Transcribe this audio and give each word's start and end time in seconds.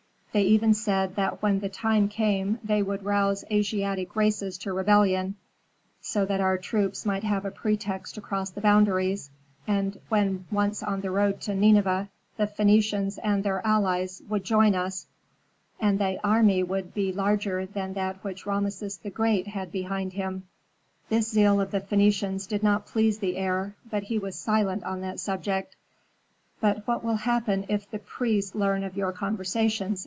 "They 0.33 0.43
even 0.43 0.73
said 0.73 1.17
that 1.17 1.41
when 1.43 1.59
the 1.59 1.67
time 1.67 2.07
came 2.07 2.59
they 2.63 2.81
would 2.81 3.03
rouse 3.03 3.43
Asiatic 3.51 4.15
races 4.15 4.57
to 4.59 4.71
rebellion, 4.71 5.35
so 5.99 6.23
that 6.25 6.39
our 6.39 6.57
troops 6.57 7.05
might 7.05 7.25
have 7.25 7.43
a 7.43 7.51
pretext 7.51 8.15
to 8.15 8.21
cross 8.21 8.49
the 8.49 8.61
boundaries, 8.61 9.29
and 9.67 9.99
when 10.07 10.45
once 10.49 10.81
on 10.83 11.01
the 11.01 11.11
road 11.11 11.41
to 11.41 11.53
Nineveh, 11.53 12.07
the 12.37 12.47
Phœnicians 12.47 13.19
and 13.21 13.43
their 13.43 13.61
allies 13.67 14.21
would 14.29 14.45
join 14.45 14.73
us. 14.73 15.05
And 15.81 15.99
thy 15.99 16.17
army 16.23 16.63
would 16.63 16.93
be 16.93 17.11
larger 17.11 17.65
than 17.65 17.91
that 17.95 18.23
which 18.23 18.45
Rameses 18.45 18.99
the 18.99 19.09
Great 19.09 19.47
had 19.47 19.69
behind 19.69 20.13
him." 20.13 20.43
This 21.09 21.29
zeal 21.29 21.59
of 21.59 21.71
the 21.71 21.81
Phœnicians 21.81 22.47
did 22.47 22.63
not 22.63 22.85
please 22.87 23.19
the 23.19 23.35
heir, 23.35 23.75
but 23.89 24.03
he 24.03 24.17
was 24.17 24.39
silent 24.39 24.85
on 24.85 25.01
that 25.01 25.19
subject. 25.19 25.75
"But 26.61 26.87
what 26.87 27.03
will 27.03 27.15
happen 27.17 27.65
if 27.67 27.91
the 27.91 27.99
priests 27.99 28.55
learn 28.55 28.85
of 28.85 28.95
your 28.95 29.11
conversations?" 29.11 29.99